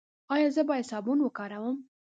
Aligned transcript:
ایا 0.33 0.49
زه 0.55 0.61
باید 0.69 0.89
صابون 0.91 1.19
وکاروم؟ 1.21 1.77